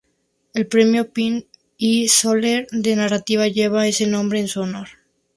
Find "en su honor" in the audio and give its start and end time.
4.39-4.87